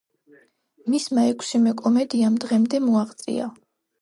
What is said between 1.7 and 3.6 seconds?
კომედიამ დღემდე მოაღწია.